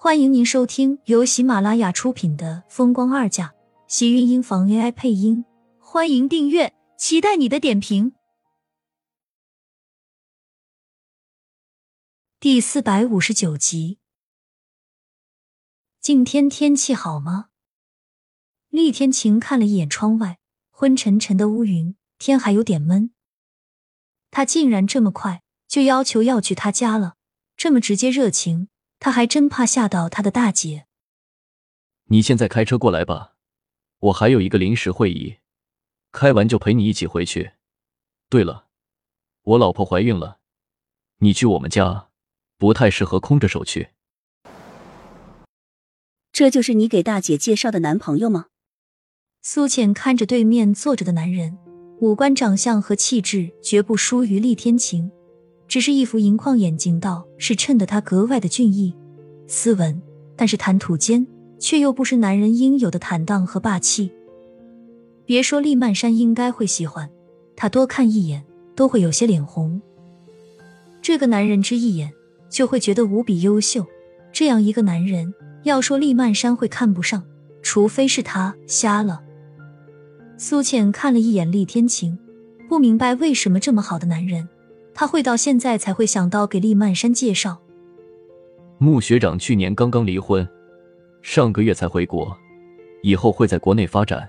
[0.00, 3.48] 欢迎您收听由喜马拉雅出品的《风光二嫁》，
[3.88, 5.44] 喜运音房 AI 配音。
[5.80, 8.12] 欢迎订阅，期待你的点评。
[12.38, 13.98] 第四百五十九集，
[16.00, 17.48] 今天天气好吗？
[18.68, 20.38] 厉天晴看了一眼窗外，
[20.70, 23.10] 昏沉沉的乌云，天还有点闷。
[24.30, 27.16] 他竟然这么快就要求要去他家了，
[27.56, 28.68] 这么直接热情。
[28.98, 30.86] 他还真怕吓到他的大姐。
[32.10, 33.34] 你现在开车过来吧，
[33.98, 35.38] 我还有一个临时会议，
[36.12, 37.52] 开完就陪你一起回去。
[38.28, 38.66] 对了，
[39.42, 40.38] 我老婆怀孕了，
[41.18, 42.08] 你去我们家
[42.56, 43.90] 不太适合空着手去。
[46.32, 48.46] 这就是你给大姐介绍的男朋友吗？
[49.42, 51.58] 苏浅看着对面坐着的男人，
[52.00, 55.10] 五官长相和气质绝不输于厉天晴。
[55.68, 58.94] 只是一副银框眼镜，倒是衬得他格外的俊逸、
[59.46, 60.00] 斯文，
[60.34, 61.26] 但是谈吐间
[61.58, 64.10] 却又不失男人应有的坦荡和霸气。
[65.26, 67.10] 别说厉曼山应该会喜欢
[67.54, 68.42] 他，多看一眼
[68.74, 69.80] 都会有些脸红。
[71.02, 72.10] 这个男人只一眼
[72.48, 73.84] 就会觉得无比优秀，
[74.32, 77.22] 这样一个男人，要说厉曼山会看不上，
[77.62, 79.20] 除非是他瞎了。
[80.38, 82.18] 苏倩看了一眼厉天晴，
[82.70, 84.48] 不明白为什么这么好的男人。
[84.98, 87.58] 他会到现在才会想到给厉曼山介绍。
[88.78, 90.46] 穆学长去年刚刚离婚，
[91.22, 92.36] 上个月才回国，
[93.04, 94.28] 以后会在国内发展。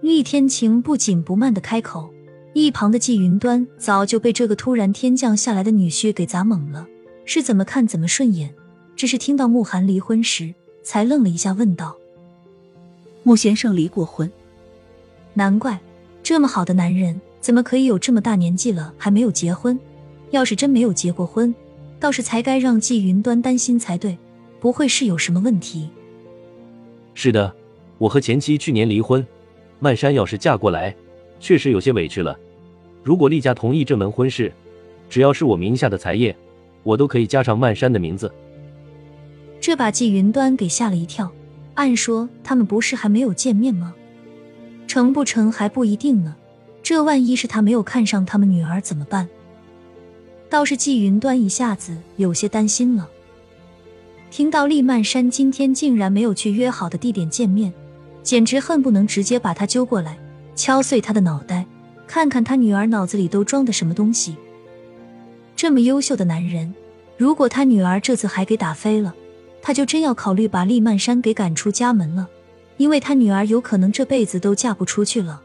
[0.00, 2.08] 厉天晴不紧不慢的开口，
[2.54, 6.86] 一旁的季云端早就被这个突然天降下来的女婿给砸懵了，
[7.26, 8.54] 是怎么看怎么顺眼。
[8.96, 11.94] 只是听到慕寒离婚时，才愣了一下，问道
[13.22, 14.32] ：“穆先生离过婚？
[15.34, 15.78] 难怪，
[16.22, 19.78] 这么好的男人。”怎么可以有这么大年纪了还没有结婚？
[20.32, 21.54] 要是真没有结过婚，
[22.00, 24.18] 倒是才该让季云端担心才对，
[24.58, 25.88] 不会是有什么问题？
[27.14, 27.54] 是的，
[27.98, 29.24] 我和前妻去年离婚，
[29.78, 30.92] 曼山要是嫁过来，
[31.38, 32.36] 确实有些委屈了。
[33.04, 34.52] 如果厉家同意这门婚事，
[35.08, 36.34] 只要是我名下的财业，
[36.82, 38.28] 我都可以加上曼山的名字。
[39.60, 41.30] 这把季云端给吓了一跳。
[41.74, 43.94] 按说他们不是还没有见面吗？
[44.88, 46.34] 成不成还不一定呢。
[46.88, 49.28] 这万一是他没有看上他们女儿怎么办？
[50.48, 53.08] 倒是季云端一下子有些担心了。
[54.30, 57.72] 听到厉曼山今天竟然没有去约好的地点见面，
[58.22, 60.16] 简直恨不能直接把他揪过来，
[60.54, 61.66] 敲碎他的脑袋，
[62.06, 64.36] 看看他女儿脑子里都装的什么东西。
[65.56, 66.72] 这么优秀的男人，
[67.16, 69.12] 如果他女儿这次还给打飞了，
[69.60, 72.28] 他就真要考虑把厉曼山给赶出家门了，
[72.76, 75.42] 因为他女儿有可能这辈子都嫁不出去了。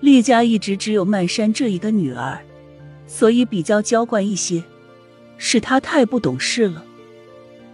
[0.00, 2.38] 厉家一直只有曼山这一个女儿，
[3.06, 4.62] 所以比较娇惯一些。
[5.36, 6.84] 是她太不懂事了。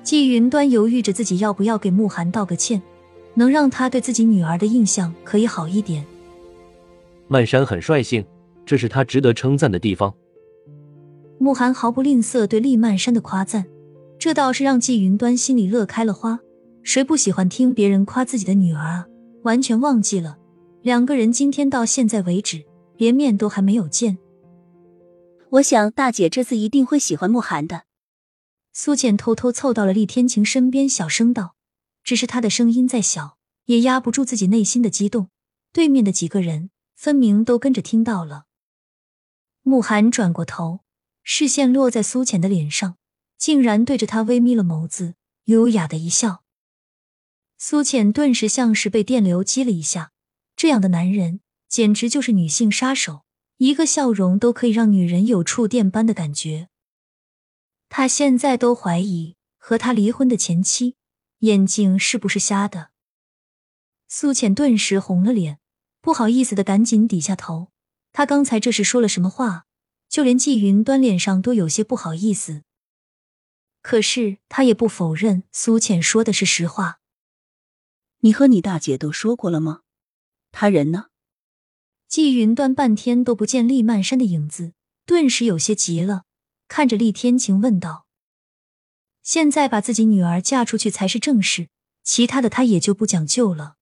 [0.02, 2.82] 季云端犹豫着自己要不要给慕寒道个歉，
[3.34, 6.04] 能让他对自己女儿的印象可以好一点。
[7.26, 8.24] 曼山很率性，
[8.66, 10.14] 这是他值得称赞的地方。
[11.38, 13.64] 慕寒毫不吝啬对厉曼山的夸赞，
[14.18, 16.40] 这倒是让季云端心里乐开了花。
[16.82, 19.06] 谁不喜欢听别人夸自己的女儿啊？
[19.42, 20.36] 完全忘记了。
[20.84, 22.62] 两个人今天到现在为止，
[22.98, 24.18] 连面都还没有见。
[25.52, 27.84] 我想大姐这次一定会喜欢慕寒的。
[28.74, 31.56] 苏浅偷偷凑到了厉天晴身边，小声道
[32.04, 35.30] ：“只是她的声音再小，也压不住自己内心的激动。”
[35.72, 38.44] 对面的几个人分明都跟着听到了。
[39.62, 40.80] 慕寒转过头，
[41.22, 42.98] 视线落在苏浅的脸上，
[43.38, 46.42] 竟然对着他微眯了眸子，优雅的一笑。
[47.56, 50.10] 苏浅顿时像是被电流击了一下。
[50.56, 53.24] 这样的男人简直就是女性杀手，
[53.58, 56.68] 一个笑容都可以让女人有触电般的感觉。
[57.88, 60.96] 他现在都怀疑和他离婚的前妻
[61.40, 62.90] 眼睛是不是瞎的。
[64.08, 65.58] 苏浅顿时红了脸，
[66.00, 67.68] 不好意思的赶紧低下头。
[68.12, 69.66] 他刚才这是说了什么话？
[70.08, 72.62] 就连季云端脸上都有些不好意思。
[73.82, 77.00] 可是他也不否认苏浅说的是实话。
[78.20, 79.80] 你和你大姐都说过了吗？
[80.56, 81.06] 他人呢？
[82.06, 84.72] 季云端半天都不见厉曼山的影子，
[85.04, 86.26] 顿时有些急了，
[86.68, 88.06] 看着厉天晴问道
[89.20, 91.70] ：“现在把自己女儿嫁出去才是正事，
[92.04, 93.74] 其他的他也就不讲究了。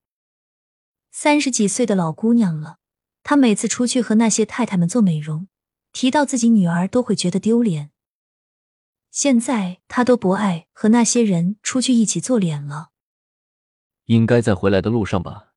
[1.11, 2.79] 三十几岁的老姑娘了，
[3.23, 5.49] 她每次出去和那些太太们做美容，
[5.93, 7.91] 提到自己女儿都会觉得丢脸。
[9.11, 12.93] 现在他都不爱和那些人出去一起做脸了，
[14.07, 15.51] 应该在回来的路上吧。”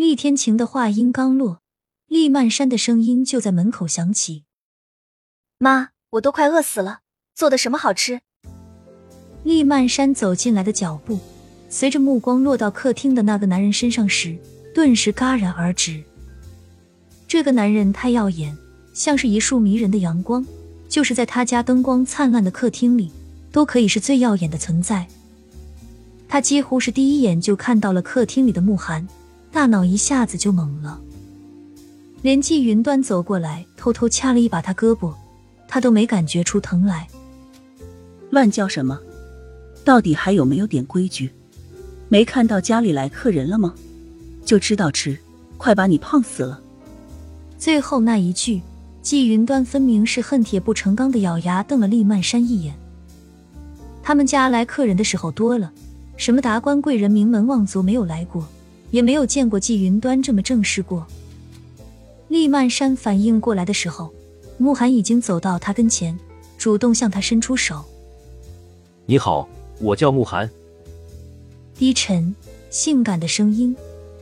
[0.00, 1.60] 厉天晴的话音刚落，
[2.06, 4.44] 厉曼山的声音就在门口响起
[5.60, 7.00] ：“妈，我都快饿死了，
[7.34, 8.22] 做的什么好吃？”
[9.44, 11.20] 厉曼山走进来的脚步，
[11.68, 14.38] 随着目光落到客厅的那个男人身上时，
[14.74, 16.02] 顿时戛然而止。
[17.28, 18.56] 这个男人太耀眼，
[18.94, 20.42] 像是一束迷人的阳光，
[20.88, 23.12] 就是在他家灯光灿烂的客厅里，
[23.52, 25.06] 都可以是最耀眼的存在。
[26.26, 29.06] 他几乎是第一眼就看到了客厅里的慕寒，
[29.52, 31.00] 大脑一下子就懵了。
[32.22, 35.12] 连季云端走过来，偷偷掐了一把他胳膊，
[35.66, 37.08] 他都没感觉出疼来。
[38.30, 38.98] 乱叫什么？
[39.84, 41.30] 到底还有没有点规矩？
[42.08, 43.74] 没看到家里来客人了吗？
[44.44, 45.16] 就知道吃，
[45.56, 46.60] 快把你胖死了！
[47.58, 48.60] 最后那一句，
[49.02, 52.74] 季云端分明是恨铁不成钢的咬牙瞪了厉曼山一眼。
[54.02, 55.72] 他们家来客人的时候多了。
[56.16, 58.46] 什么达官贵人、名门望族没有来过，
[58.90, 61.06] 也没有见过季云端这么正式过。
[62.28, 64.12] 厉曼山反应过来的时候，
[64.58, 66.18] 慕寒已经走到他跟前，
[66.58, 67.84] 主动向他伸出手。
[69.06, 69.48] 你好，
[69.80, 70.48] 我叫慕寒。
[71.76, 72.34] 低沉、
[72.68, 73.74] 性感的声音，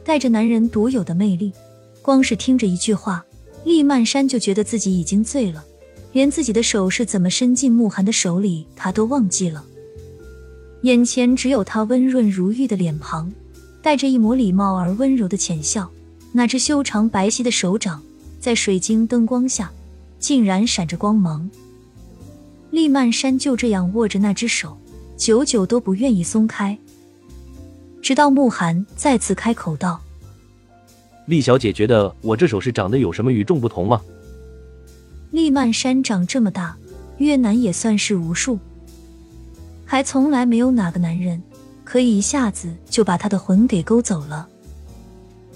[0.04, 1.52] 带着男人独有的魅力。
[2.00, 3.24] 光是听着一句话，
[3.64, 5.62] 厉曼山就觉得自己已经醉了，
[6.12, 9.62] 连自己的手是怎么伸进慕寒的手里，他都忘记了。
[10.82, 13.30] 眼前只有他温润如玉的脸庞，
[13.88, 15.90] 带着一抹礼貌而温柔的浅笑。
[16.32, 18.02] 那只修长白皙的手掌，
[18.38, 19.72] 在水晶灯光下，
[20.18, 21.48] 竟然闪着光芒。
[22.70, 24.76] 厉曼山就这样握着那只手，
[25.16, 26.76] 久久都不愿意松开。
[28.02, 29.98] 直到慕寒再次开口道
[31.24, 34.02] ：“厉小姐，觉得我这手是长得有什么与众不同吗？”
[35.32, 36.76] 厉曼山长这么大，
[37.16, 38.58] 越南也算是无数。
[39.86, 41.42] 还从来没有哪个男人
[41.88, 44.46] 可以一下子就把他的魂给勾走了。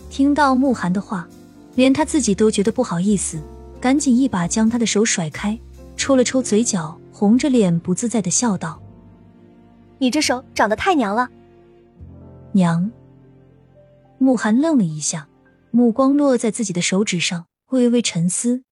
[0.08, 1.28] 听到慕寒的话，
[1.74, 3.38] 连他自己都觉得不好意思，
[3.78, 5.58] 赶紧一把将他的手甩开，
[5.94, 8.80] 抽了抽嘴角，红着脸不自在的笑道
[10.00, 11.28] ：“你这手长得太娘了。”
[12.52, 12.90] 娘。
[14.16, 15.28] 慕寒愣了一下，
[15.70, 18.62] 目光落在自己的手指上，微微沉思，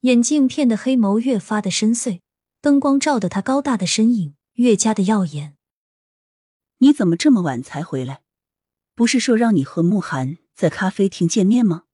[0.00, 2.18] 眼镜片的黑眸越发的深邃，
[2.60, 4.34] 灯光照得他高大的身影。
[4.54, 5.54] 越加的耀眼。
[6.82, 8.22] 你怎么这么晚才回来？
[8.94, 11.84] 不是说让你和慕寒在咖啡厅见面吗？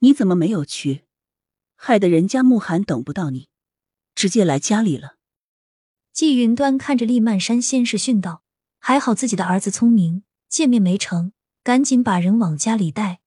[0.00, 1.04] 你怎么没有去？
[1.76, 3.48] 害得人家慕寒等不到你，
[4.16, 5.16] 直接来家里了。
[6.12, 8.42] 季云端看着厉曼山，先是训道
[8.80, 11.32] ：“还好自己的儿子聪明，见面没成，
[11.62, 13.20] 赶紧把人往家里带。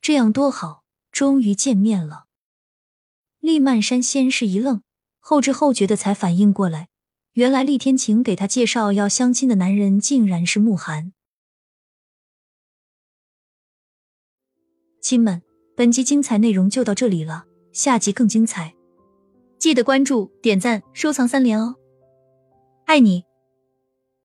[0.00, 2.26] 这样多好，终于见面了。”
[3.40, 4.82] 厉曼山先是一愣，
[5.18, 6.89] 后知后觉的才反应过来。
[7.40, 11.14] 原来厉天晴给他介绍要相亲的男人竟然是慕寒。
[15.00, 15.40] 亲们，
[15.74, 18.74] 本集精彩内容就到这里了，下集更精彩，
[19.58, 21.76] 记得关注、点赞、收藏三连哦！
[22.84, 23.29] 爱你。